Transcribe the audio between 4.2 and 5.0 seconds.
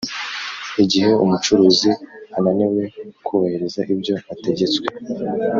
ategetswe